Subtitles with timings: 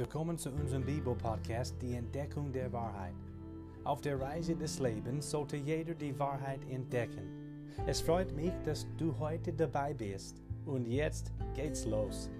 [0.00, 3.12] Willkommen zu unserem Bibel-Podcast, die Entdeckung der Wahrheit.
[3.84, 7.68] Auf der Reise des Lebens sollte jeder die Wahrheit entdecken.
[7.86, 10.40] Es freut mich, dass du heute dabei bist.
[10.64, 12.30] Und jetzt geht's los.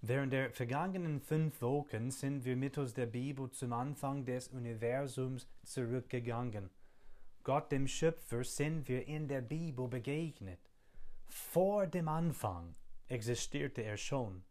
[0.00, 6.70] Während der vergangenen fünf Wochen sind wir mittels der Bibel zum Anfang des Universums zurückgegangen.
[7.42, 10.73] Gott dem Schöpfer sind wir in der Bibel begegnet.
[11.28, 12.74] Vor dem Anfang
[13.08, 14.44] existierte er schon.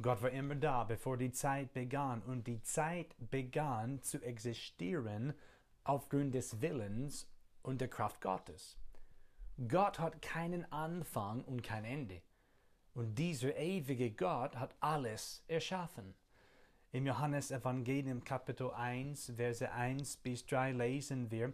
[0.00, 5.34] Gott war immer da, bevor die Zeit begann, und die Zeit begann zu existieren
[5.84, 7.28] aufgrund des Willens
[7.62, 8.78] und der Kraft Gottes.
[9.66, 12.22] Gott hat keinen Anfang und kein Ende.
[12.94, 16.14] Und dieser ewige Gott hat alles erschaffen.
[16.92, 21.52] Im Johannesevangelium Kapitel 1, Verse 1 bis 3 lesen wir,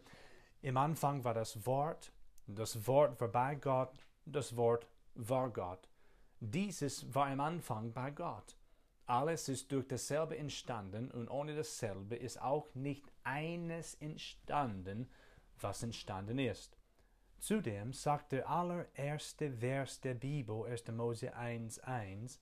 [0.62, 2.12] im Anfang war das Wort,
[2.46, 5.88] das Wort war bei Gott, das Wort war Gott.
[6.40, 8.56] Dieses war im Anfang bei Gott.
[9.06, 15.10] Alles ist durch dasselbe entstanden und ohne dasselbe ist auch nicht eines entstanden,
[15.60, 16.76] was entstanden ist.
[17.38, 20.88] Zudem sagt der allererste Vers der Bibel, 1.
[20.88, 22.38] Mose 1,1,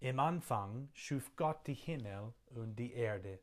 [0.00, 3.40] Im Anfang schuf Gott die Himmel und die Erde.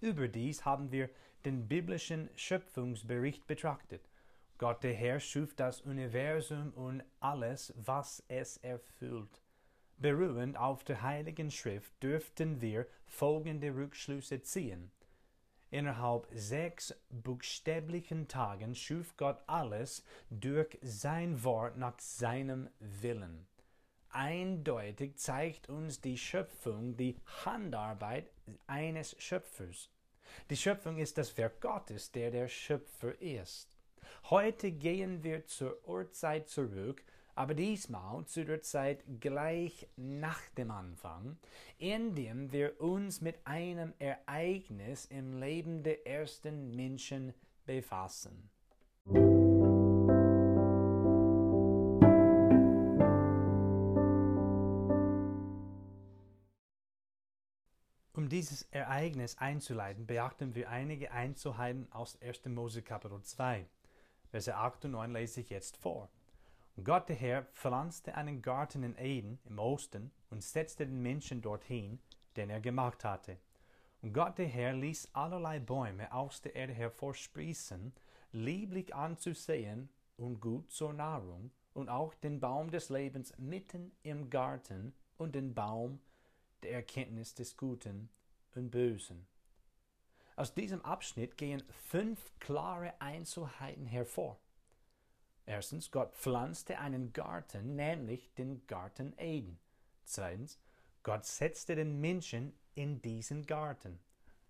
[0.00, 1.08] Überdies haben wir
[1.46, 4.02] den biblischen Schöpfungsbericht betrachtet.
[4.58, 9.42] Gott der Herr schuf das Universum und alles, was es erfüllt.
[9.98, 14.90] Beruhend auf der Heiligen Schrift dürften wir folgende Rückschlüsse ziehen.
[15.70, 23.46] Innerhalb sechs buchstäblichen Tagen schuf Gott alles durch sein Wort nach seinem Willen.
[24.10, 28.30] Eindeutig zeigt uns die Schöpfung die Handarbeit
[28.66, 29.90] eines Schöpfers.
[30.48, 33.75] Die Schöpfung ist das Werk Gottes, der der Schöpfer ist.
[34.30, 37.02] Heute gehen wir zur Uhrzeit zurück,
[37.34, 41.36] aber diesmal zu der Zeit gleich nach dem Anfang,
[41.78, 47.34] indem wir uns mit einem Ereignis im Leben der ersten Menschen
[47.66, 48.48] befassen.
[58.16, 62.46] Um dieses Ereignis einzuleiten, beachten wir einige Einzelheiten aus 1.
[62.46, 63.66] Mose Kapitel 2.
[64.36, 66.10] Verse 8 und 9 lese ich jetzt vor.
[66.76, 71.40] Und Gott der Herr pflanzte einen Garten in Eden im Osten und setzte den Menschen
[71.40, 72.00] dorthin,
[72.36, 73.38] den er gemacht hatte.
[74.02, 77.94] Und Gott der Herr ließ allerlei Bäume aus der Erde hervorsprießen,
[78.32, 79.88] lieblich anzusehen
[80.18, 85.54] und gut zur Nahrung, und auch den Baum des Lebens mitten im Garten und den
[85.54, 85.98] Baum
[86.62, 88.10] der Erkenntnis des Guten
[88.54, 89.26] und Bösen.
[90.36, 94.38] Aus diesem Abschnitt gehen fünf klare Einzelheiten hervor.
[95.46, 99.58] Erstens, Gott pflanzte einen Garten, nämlich den Garten Eden.
[100.04, 100.60] Zweitens,
[101.02, 103.98] Gott setzte den Menschen in diesen Garten.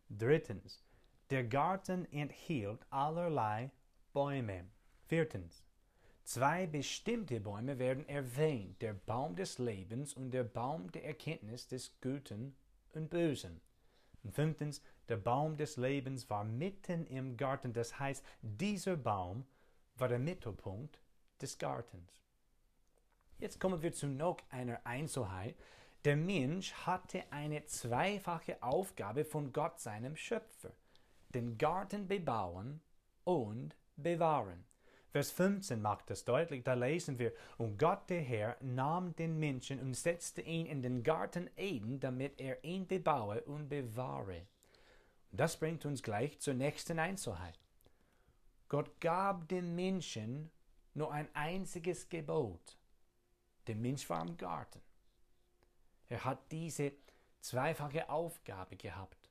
[0.08, 0.82] Drittens,
[1.30, 3.70] der Garten enthielt allerlei
[4.12, 4.64] Bäume.
[5.06, 5.62] Viertens,
[6.24, 11.92] zwei bestimmte Bäume werden erwähnt, der Baum des Lebens und der Baum der Erkenntnis des
[12.00, 12.56] Guten
[12.92, 13.60] und Bösen.
[14.24, 19.46] Und fünftens, der Baum des Lebens war mitten im Garten, das heißt, dieser Baum
[19.96, 20.98] war der Mittelpunkt
[21.40, 22.22] des Gartens.
[23.38, 25.56] Jetzt kommen wir zu noch einer Einzelheit.
[26.04, 30.72] Der Mensch hatte eine zweifache Aufgabe von Gott, seinem Schöpfer.
[31.34, 32.80] Den Garten bebauen
[33.24, 34.64] und bewahren.
[35.10, 39.80] Vers 15 macht das deutlich, da lesen wir, und Gott der Herr nahm den Menschen
[39.80, 44.46] und setzte ihn in den Garten Eden, damit er ihn bebaue und bewahre.
[45.36, 47.58] Das bringt uns gleich zur nächsten Einzelheit.
[48.68, 50.50] Gott gab dem Menschen
[50.94, 52.78] nur ein einziges Gebot.
[53.66, 54.80] Der Mensch war im Garten.
[56.08, 56.92] Er hat diese
[57.40, 59.30] zweifache Aufgabe gehabt.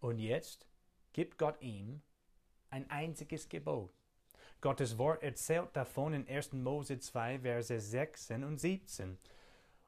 [0.00, 0.66] Und jetzt
[1.12, 2.00] gibt Gott ihm
[2.70, 3.92] ein einziges Gebot.
[4.60, 6.52] Gottes Wort erzählt davon in 1.
[6.52, 9.18] Mose 2, Verse 16 und 17.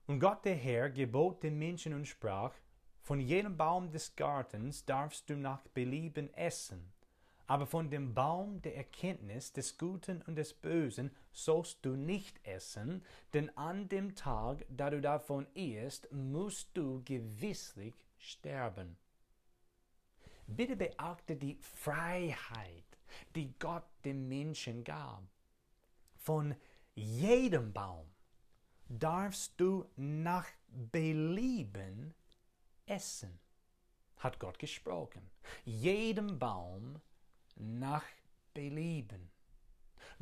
[0.06, 2.54] Und Gott der Herr gebot dem Menschen und sprach,
[3.02, 6.92] von jedem Baum des Gartens darfst du nach Belieben essen,
[7.48, 13.04] aber von dem Baum der Erkenntnis des Guten und des Bösen sollst du nicht essen,
[13.34, 18.96] denn an dem Tag, da du davon isst, musst du gewisslich sterben.
[20.46, 22.84] Bitte beachte die Freiheit,
[23.34, 25.24] die Gott dem Menschen gab.
[26.14, 26.54] Von
[26.94, 28.06] jedem Baum
[28.88, 32.14] darfst du nach Belieben
[32.92, 33.40] essen,
[34.18, 35.30] hat Gott gesprochen.
[35.64, 37.00] Jedem Baum
[37.56, 38.04] nach
[38.54, 39.30] Belieben.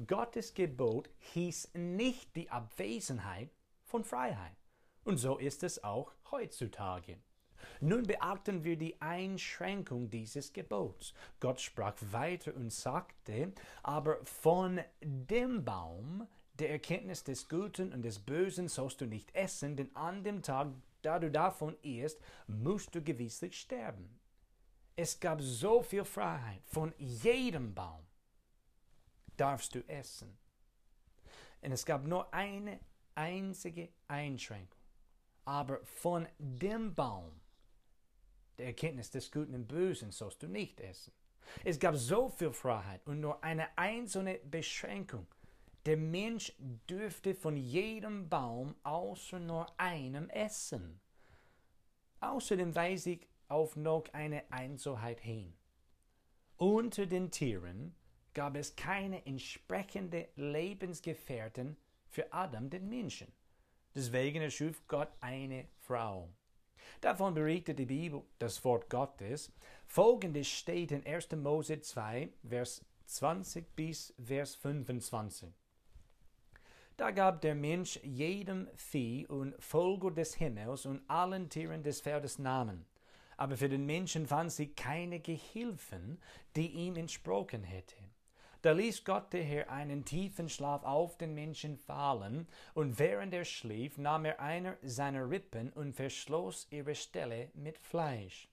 [0.06, 3.50] Gottes Gebot hieß nicht die Abwesenheit
[3.84, 4.56] von Freiheit.
[5.04, 7.18] Und so ist es auch heutzutage.
[7.80, 11.12] Nun beachten wir die Einschränkung dieses Gebots.
[11.40, 13.52] Gott sprach weiter und sagte,
[13.82, 19.76] aber von dem Baum der Erkenntnis des Guten und des Bösen sollst du nicht essen,
[19.76, 20.68] denn an dem Tag,
[21.02, 24.18] da du davon isst, musst du gewisslich sterben.
[24.96, 26.62] Es gab so viel Freiheit.
[26.66, 28.06] Von jedem Baum
[29.36, 30.36] darfst du essen.
[31.62, 32.80] Und es gab nur eine
[33.14, 34.78] einzige Einschränkung.
[35.44, 37.40] Aber von dem Baum
[38.58, 41.12] der Erkenntnis des Guten und Bösen sollst du nicht essen.
[41.64, 45.26] Es gab so viel Freiheit und nur eine einzelne Beschränkung.
[45.86, 46.52] Der Mensch
[46.88, 51.00] dürfte von jedem Baum außer nur einem essen.
[52.20, 55.54] Außerdem weise ich auf noch eine Einzelheit hin.
[56.58, 57.94] Unter den Tieren
[58.34, 61.78] gab es keine entsprechende Lebensgefährten
[62.08, 63.32] für Adam den Menschen.
[63.94, 66.28] Deswegen erschuf Gott eine Frau.
[67.00, 69.50] Davon berichtet die Bibel, das Wort Gottes.
[69.86, 71.32] Folgendes steht in 1.
[71.32, 75.48] Mose 2, Vers 20 bis Vers 25.
[77.00, 82.38] Da gab der Mensch jedem Vieh und Vogel des Himmels und allen Tieren des Feldes
[82.38, 82.84] Namen.
[83.38, 86.20] Aber für den Menschen fand sie keine Gehilfen,
[86.56, 88.12] die ihm entsprochen hätten.
[88.60, 93.46] Da ließ Gott der Herr einen tiefen Schlaf auf den Menschen fallen, und während er
[93.46, 98.46] schlief, nahm er einer seiner Rippen und verschloss ihre Stelle mit Fleisch.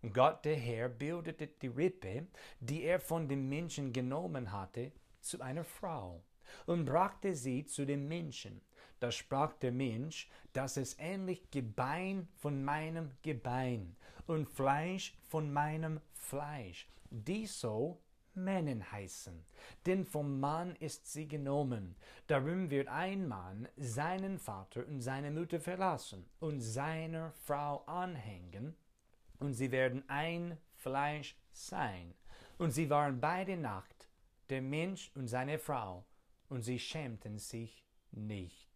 [0.00, 2.28] Und Gott der Herr bildete die Rippe,
[2.60, 6.24] die er von dem Menschen genommen hatte, zu einer Frau
[6.66, 8.60] und brachte sie zu dem Menschen.
[9.00, 16.00] Da sprach der Mensch, das ist ähnlich Gebein von meinem Gebein und Fleisch von meinem
[16.12, 16.88] Fleisch.
[17.10, 18.00] Dies so
[18.34, 19.44] Männer heißen,
[19.86, 21.96] denn vom Mann ist sie genommen.
[22.26, 28.76] Darum wird ein Mann seinen Vater und seine Mutter verlassen und seiner Frau anhängen,
[29.38, 32.14] und sie werden ein Fleisch sein.
[32.58, 34.08] Und sie waren beide Nacht,
[34.50, 36.04] der Mensch und seine Frau,
[36.50, 38.68] und sie schämten sich nicht.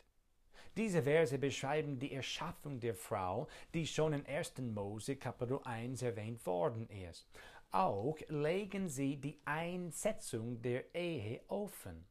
[0.76, 4.58] Diese Verse beschreiben die Erschaffung der Frau, die schon in 1.
[4.58, 7.28] Mose Kapitel 1 erwähnt worden ist
[7.74, 12.06] auch legen sie die Einsetzung der Ehe offen.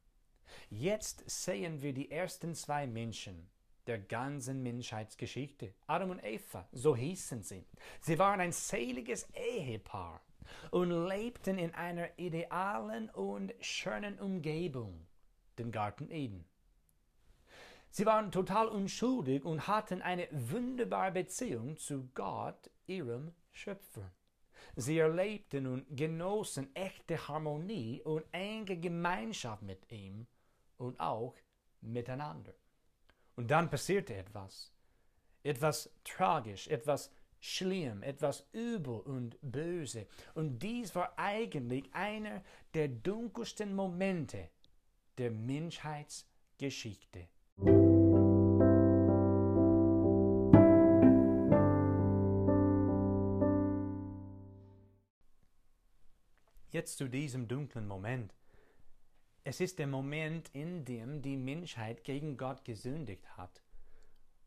[0.68, 3.48] Jetzt sehen wir die ersten zwei Menschen
[3.86, 7.66] der ganzen Menschheitsgeschichte, Adam und Eva, so hießen sie.
[8.00, 10.20] Sie waren ein seliges Ehepaar
[10.70, 15.06] und lebten in einer idealen und schönen Umgebung,
[15.58, 16.44] den Garten Eden.
[17.90, 24.10] Sie waren total unschuldig und hatten eine wunderbare Beziehung zu Gott, ihrem Schöpfer.
[24.74, 30.26] Sie erlebten und genossen echte Harmonie und enge Gemeinschaft mit ihm
[30.76, 31.36] und auch
[31.80, 32.54] miteinander.
[33.36, 34.72] Und dann passierte etwas.
[35.44, 40.06] Etwas tragisch, etwas schlimm, etwas übel und böse.
[40.34, 42.42] Und dies war eigentlich einer
[42.72, 44.48] der dunkelsten Momente
[45.18, 47.28] der Menschheitsgeschichte.
[56.70, 58.34] Jetzt zu diesem dunklen Moment.
[59.44, 63.62] Es ist der Moment, in dem die Menschheit gegen Gott gesündigt hat.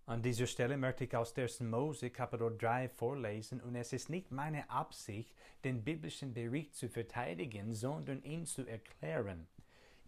[0.05, 1.61] An dieser Stelle möchte ich aus 1.
[1.61, 5.33] Mose Kapitel 3 vorlesen und es ist nicht meine Absicht,
[5.63, 9.47] den biblischen Bericht zu verteidigen, sondern ihn zu erklären.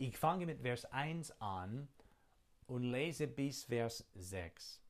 [0.01, 1.89] Ich fange mit Vers 1 an
[2.67, 4.81] und lese bis Vers 6.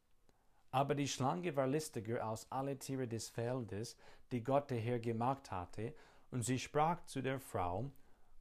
[0.69, 3.97] Aber die Schlange war listiger als alle Tiere des Feldes,
[4.31, 5.95] die Gott der Herr gemacht hatte,
[6.29, 7.89] und sie sprach zu der Frau,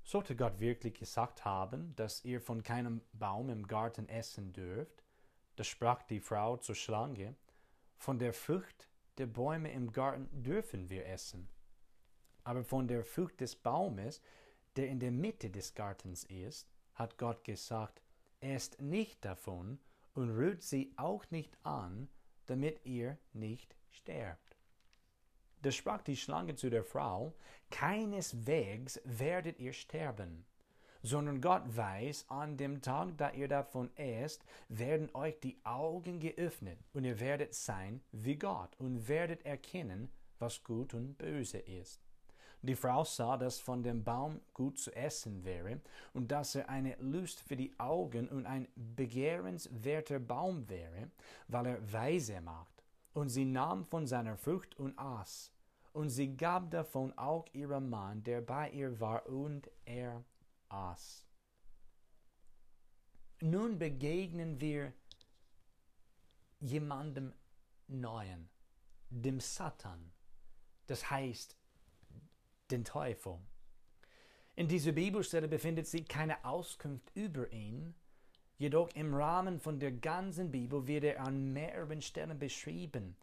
[0.04, 5.02] sollte Gott wirklich gesagt haben, dass ihr von keinem Baum im Garten essen dürft?
[5.56, 7.34] Da sprach die Frau zur Schlange,
[7.96, 11.48] von der Frucht der Bäume im Garten dürfen wir essen.
[12.44, 14.20] Aber von der Frucht des Baumes,
[14.78, 18.00] der in der Mitte des Gartens ist, hat Gott gesagt,
[18.38, 19.80] esst nicht davon
[20.14, 22.08] und rührt sie auch nicht an,
[22.46, 24.56] damit ihr nicht sterbt.
[25.62, 27.34] Da sprach die Schlange zu der Frau,
[27.70, 30.46] keineswegs werdet ihr sterben,
[31.02, 36.78] sondern Gott weiß, an dem Tag, da ihr davon esst, werden euch die Augen geöffnet
[36.92, 40.08] und ihr werdet sein wie Gott und werdet erkennen,
[40.38, 42.07] was gut und böse ist.
[42.62, 45.80] Die Frau sah, dass von dem Baum gut zu essen wäre
[46.12, 51.10] und dass er eine Lust für die Augen und ein begehrenswerter Baum wäre,
[51.46, 52.82] weil er weise macht
[53.14, 55.52] und sie nahm von seiner Frucht und aß.
[55.92, 60.24] Und sie gab davon auch ihrem Mann, der bei ihr war, und er
[60.68, 61.24] aß.
[63.40, 64.92] nun begegnen wir
[66.60, 67.32] jemandem
[67.86, 68.48] Neuen,
[69.10, 70.12] dem Satan,
[70.86, 71.56] das heißt
[72.70, 73.38] den Teufel.
[74.56, 77.94] In dieser Bibelstelle befindet sich keine Auskunft über ihn,
[78.56, 83.16] jedoch im Rahmen von der ganzen Bibel wird er an mehreren Stellen beschrieben.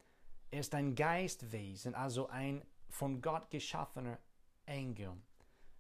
[0.52, 4.18] Er ist ein Geistwesen, also ein von Gott geschaffener
[4.66, 5.12] Engel.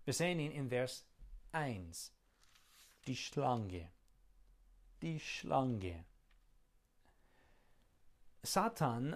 [0.03, 1.05] Wir sehen ihn in Vers
[1.53, 2.11] 1.
[3.07, 3.89] Die Schlange.
[5.01, 6.05] Die Schlange.
[8.43, 9.15] Satan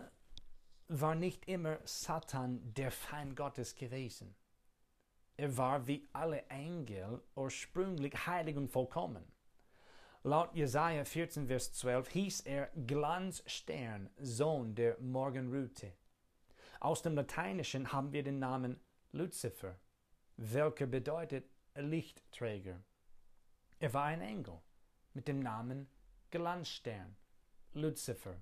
[0.87, 4.35] war nicht immer Satan der Feind Gottes gewesen.
[5.39, 9.23] Er war wie alle Engel ursprünglich heilig und vollkommen.
[10.23, 15.93] Laut Jesaja 14, Vers 12 hieß er Glanzstern, Sohn der Morgenröte.
[16.81, 18.81] Aus dem Lateinischen haben wir den Namen
[19.13, 19.79] Luzifer,
[20.35, 22.83] welcher bedeutet Lichtträger.
[23.79, 24.59] Er war ein Engel
[25.13, 25.87] mit dem Namen
[26.31, 27.15] Glanzstern,
[27.71, 28.35] Luzifer.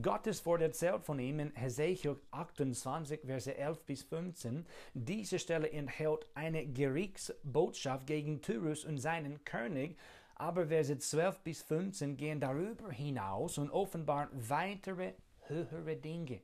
[0.00, 4.66] Gottes Wort erzählt von ihm in Hesekiel 28, Verse 11 bis 15.
[4.94, 9.98] Diese Stelle enthält eine Gerichtsbotschaft gegen Tyrus und seinen König,
[10.34, 15.14] aber Verse 12 bis 15 gehen darüber hinaus und offenbaren weitere
[15.48, 16.40] höhere Dinge.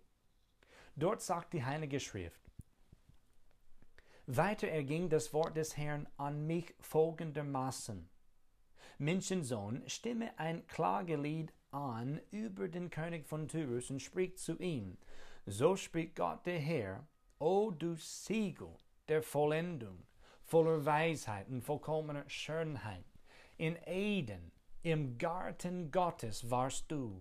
[0.97, 2.41] Dort sagt die Heilige Schrift,
[4.27, 8.11] weiter erging das Wort des Herrn an mich folgendermaßen.
[8.99, 14.97] Menschensohn, stimme ein Klagelied an über den König von Tyrus und spricht zu ihm.
[15.47, 17.07] So spricht Gott der Herr,
[17.39, 18.75] O du Siegel
[19.09, 20.07] der Vollendung,
[20.45, 23.05] voller Weisheit und vollkommener Schönheit.
[23.57, 27.21] In Eden, im Garten Gottes warst du.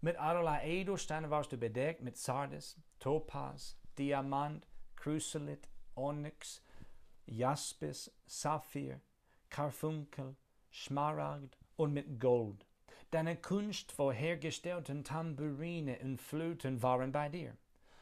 [0.00, 6.62] Mit allerlei Edelsteinen warst du bedeckt, mit Sardes, Topaz, Diamant, Chrysolith, Onyx,
[7.26, 9.00] Jaspis, Saphir,
[9.50, 10.36] Karfunkel,
[10.70, 12.66] Schmaragd und mit Gold.
[13.10, 17.56] Deine kunstvoll hergestellten Tamburine und Flöten waren bei dir.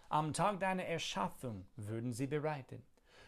[0.08, 2.82] Am Tag deiner Erschaffung wurden sie bereitet.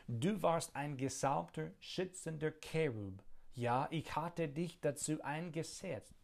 [0.08, 3.22] Du warst ein gesalbter, schützender Cherub.
[3.54, 6.14] Ja, ich hatte dich dazu eingesetzt.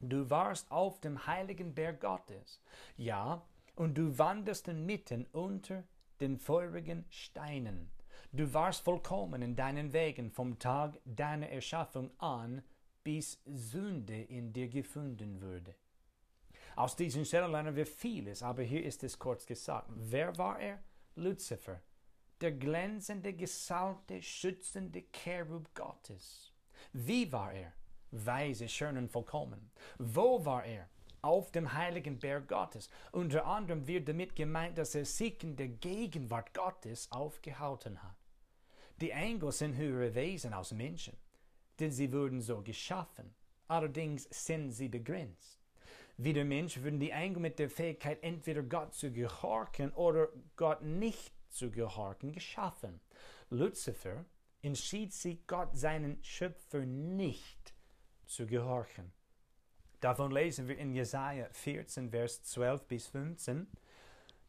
[0.00, 2.62] Du warst auf dem heiligen Berg Gottes.
[2.96, 3.42] Ja,
[3.74, 5.84] und du wanderst mitten unter
[6.20, 7.90] den feurigen Steinen.
[8.32, 12.62] Du warst vollkommen in deinen Wegen vom Tag deiner Erschaffung an,
[13.08, 15.74] bis Sünde in dir gefunden würde.
[16.76, 19.88] Aus diesen Stellen lernen wir vieles, aber hier ist es kurz gesagt.
[19.96, 20.82] Wer war er?
[21.14, 21.80] Luzifer,
[22.42, 26.52] der glänzende, gesalbte, schützende Cherub Gottes.
[26.92, 27.72] Wie war er?
[28.10, 29.70] Weise, schön und vollkommen.
[29.96, 30.90] Wo war er?
[31.22, 32.90] Auf dem heiligen Berg Gottes.
[33.10, 38.16] Unter anderem wird damit gemeint, dass er sich in der Gegenwart Gottes aufgehalten hat.
[39.00, 41.16] Die Engel sind höhere Wesen als Menschen
[41.80, 43.34] denn sie wurden so geschaffen.
[43.68, 45.58] Allerdings sind sie begrenzt.
[46.16, 50.82] Wie der Mensch würden die Engel mit der Fähigkeit, entweder Gott zu gehorchen oder Gott
[50.82, 53.00] nicht zu gehorchen, geschaffen.
[53.50, 54.24] Luzifer
[54.62, 57.72] entschied sich, Gott seinen Schöpfer nicht
[58.26, 59.12] zu gehorchen.
[60.00, 63.66] Davon lesen wir in Jesaja 14, Vers 12 bis 15.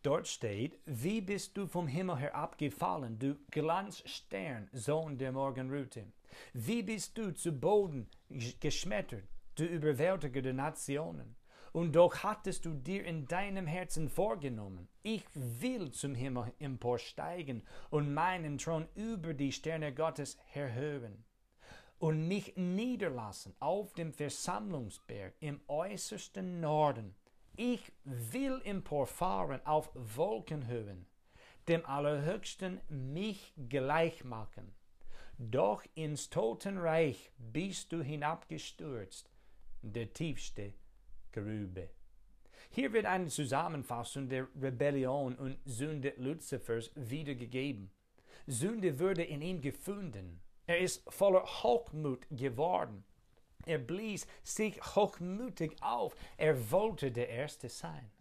[0.01, 6.05] Dort steht, wie bist du vom Himmel herabgefallen, du Glanzstern, Sohn der Morgenröte?
[6.53, 8.09] Wie bist du zu Boden
[8.59, 11.36] geschmettert, du Überwältiger der Nationen?
[11.71, 18.13] Und doch hattest du dir in deinem Herzen vorgenommen, ich will zum Himmel emporsteigen und
[18.13, 21.25] meinen Thron über die Sterne Gottes erhöhen
[22.00, 27.15] und mich niederlassen auf dem Versammlungsberg im äußersten Norden.
[27.55, 31.05] Ich will emporfahren auf Wolkenhöhen,
[31.67, 34.74] dem Allerhöchsten mich gleich machen
[35.39, 39.31] doch ins Totenreich bist du hinabgestürzt,
[39.81, 40.74] der tiefste
[41.31, 41.89] Grube.
[42.69, 47.89] Hier wird eine Zusammenfassung der Rebellion und Sünde Luzifers wiedergegeben.
[48.48, 50.41] Sünde wurde in ihm gefunden.
[50.67, 53.05] Er ist voller Hochmut geworden.
[53.65, 56.15] Er blies sich hochmütig auf.
[56.36, 58.12] Er wollte der Erste sein.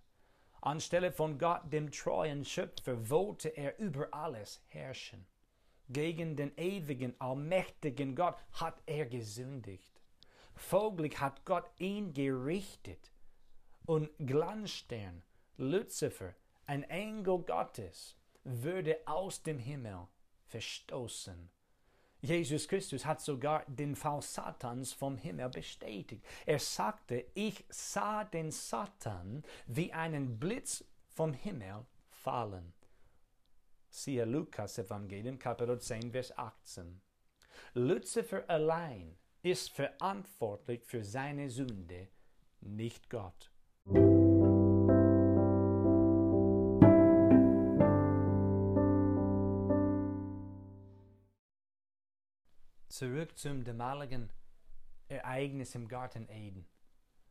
[0.61, 5.27] Anstelle von Gott, dem treuen Schöpfer, wollte er über alles herrschen.
[5.89, 10.01] Gegen den ewigen, allmächtigen Gott hat er gesündigt.
[10.55, 13.11] Folglich hat Gott ihn gerichtet.
[13.87, 15.23] Und Glanzstern,
[15.57, 16.35] Luzifer,
[16.67, 20.07] ein Engel Gottes, würde aus dem Himmel
[20.47, 21.49] verstoßen.
[22.21, 26.25] Jesus Christus hat sogar den Fall Satans vom Himmel bestätigt.
[26.45, 32.75] Er sagte, ich sah den Satan wie einen Blitz vom Himmel fallen.
[33.91, 37.01] Siehe Lukas Evangelium Kapitel 10, Vers 18.
[37.75, 42.09] Luzifer allein ist verantwortlich für seine Sünde,
[42.61, 43.51] nicht Gott.
[52.89, 54.31] Zurück zum damaligen
[55.09, 56.67] Ereignis im Garten Eden.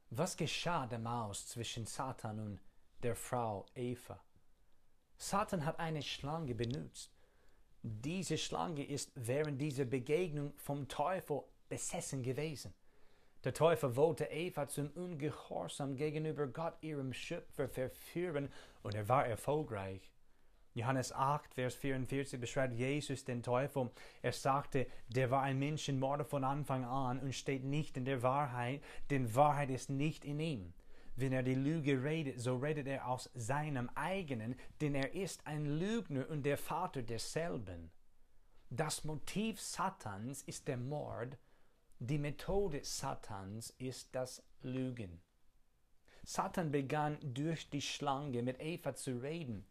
[0.10, 2.62] Was geschah damals zwischen Satan und
[3.04, 4.20] der Frau Eva?
[5.18, 7.12] Satan hat eine Schlange benutzt.
[7.82, 12.74] Diese Schlange ist während dieser Begegnung vom Teufel besessen gewesen.
[13.44, 18.52] Der Teufel wollte Eva zum Ungehorsam gegenüber Gott, ihrem Schöpfer, verführen
[18.84, 20.12] und er war erfolgreich.
[20.74, 23.90] Johannes 8, Vers 44 beschreibt Jesus den Teufel.
[24.22, 28.84] Er sagte, der war ein Menschenmörder von Anfang an und steht nicht in der Wahrheit,
[29.10, 30.74] denn Wahrheit ist nicht in ihm.
[31.20, 35.66] Wenn er die Lüge redet, so redet er aus seinem eigenen, denn er ist ein
[35.66, 37.90] Lügner und der Vater desselben.
[38.70, 41.36] Das Motiv Satans ist der Mord,
[41.98, 45.20] die Methode Satans ist das Lügen.
[46.24, 49.66] Satan begann durch die Schlange mit Eva zu reden.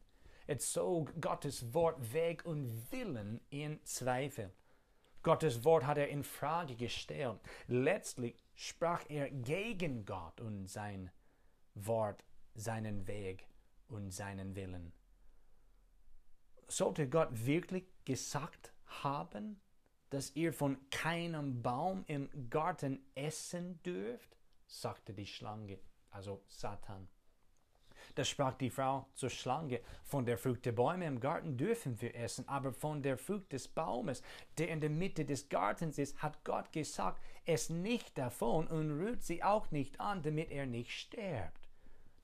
[0.48, 4.52] Er zog Gottes Wort weg und Willen in Zweifel.
[5.22, 7.38] Gottes Wort hat er in Frage gestellt.
[7.68, 11.12] Letztlich sprach er gegen Gott und sein
[11.76, 13.46] Wort, seinen Weg
[13.88, 14.92] und seinen Willen.
[16.68, 19.60] Sollte Gott wirklich gesagt haben,
[20.10, 24.36] dass ihr von keinem Baum im Garten essen dürft?
[24.66, 25.78] sagte die Schlange,
[26.10, 27.08] also Satan.
[28.14, 32.14] Da sprach die Frau zur Schlange, von der Frucht der Bäume im Garten dürfen wir
[32.14, 34.22] essen, aber von der Frucht des Baumes,
[34.58, 39.22] der in der Mitte des Gartens ist, hat Gott gesagt, es nicht davon und rührt
[39.22, 41.65] sie auch nicht an, damit er nicht stirbt.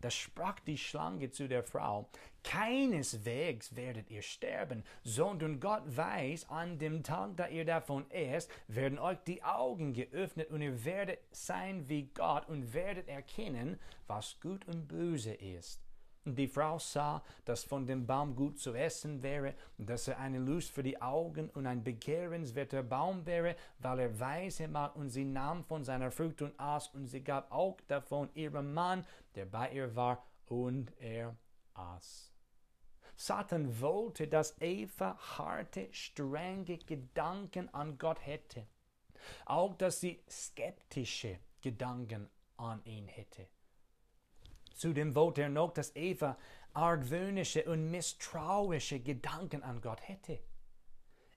[0.02, 2.10] Da sprach die Schlange zu der Frau,
[2.42, 8.98] keineswegs werdet ihr sterben, sondern Gott weiß, an dem Tag, da ihr davon esst, werden
[8.98, 14.66] euch die Augen geöffnet und ihr werdet sein wie Gott und werdet erkennen, was gut
[14.66, 15.80] und böse ist.
[16.24, 20.70] Die Frau sah, dass von dem Baum gut zu essen wäre, dass er eine Lust
[20.70, 25.64] für die Augen und ein begehrenswerter Baum wäre, weil er weise macht, und sie nahm
[25.64, 29.04] von seiner Frucht und aß, und sie gab auch davon ihrem Mann,
[29.34, 31.36] der bei ihr war, und er
[31.74, 32.32] aß.
[33.16, 38.68] Satan wollte, dass Eva harte, strenge Gedanken an Gott hätte,
[39.44, 43.48] auch dass sie skeptische Gedanken an ihn hätte.
[44.74, 46.38] Zudem wollte er noch, dass Eva
[46.74, 50.38] argwöhnische und misstrauische Gedanken an Gott hätte.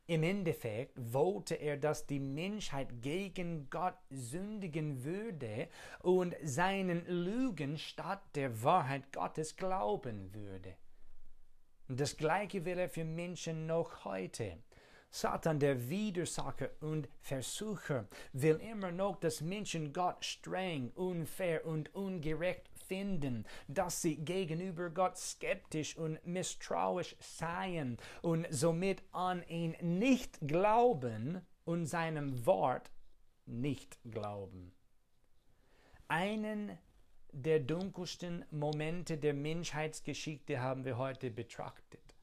[0.07, 5.67] Im Endeffekt wollte er, dass die Menschheit gegen Gott sündigen würde
[6.03, 10.75] und seinen Lügen statt der Wahrheit Gottes glauben würde.
[11.87, 14.57] Das Gleiche will er für Menschen noch heute.
[15.09, 22.67] Satan, der Widersacher und Versucher, will immer noch, dass Menschen Gott streng, unfair und ungerecht
[22.87, 31.41] finden, dass sie gegenüber Gott skeptisch und misstrauisch seien und somit an ihn nicht glauben
[31.63, 32.91] und seinem Wort
[33.45, 34.73] nicht glauben.
[36.07, 36.77] Einen
[37.31, 42.15] der dunkelsten Momente der Menschheitsgeschichte haben wir heute betrachtet.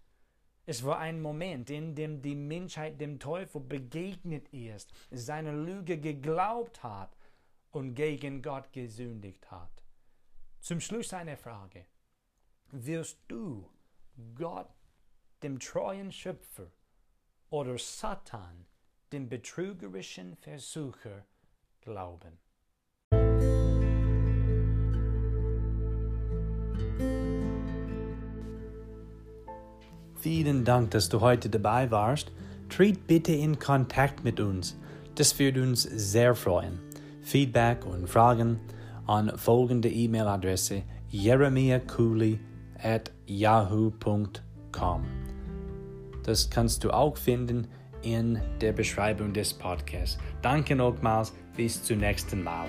[0.64, 6.82] Es war ein Moment, in dem die Menschheit dem Teufel begegnet ist, seiner Lüge geglaubt
[6.82, 7.16] hat
[7.72, 9.81] und gegen Gott gesündigt hat.
[10.62, 11.86] Zum Schluss eine Frage.
[12.70, 13.68] Wirst du
[14.36, 14.70] Gott,
[15.42, 16.70] dem treuen Schöpfer,
[17.50, 18.66] oder Satan,
[19.10, 21.26] dem betrügerischen Versucher,
[21.80, 22.38] glauben?
[30.20, 32.30] Vielen Dank, dass du heute dabei warst.
[32.68, 34.78] Tritt bitte in Kontakt mit uns.
[35.16, 36.78] Das würde uns sehr freuen.
[37.20, 38.60] Feedback und Fragen
[39.06, 42.38] an folgende E-Mail-Adresse jeremiahcooley
[42.82, 45.04] at yahoo.com.
[46.22, 47.66] Das kannst du auch finden
[48.02, 50.18] in der Beschreibung des Podcasts.
[50.40, 52.66] Danke nochmals, bis zum nächsten Mal.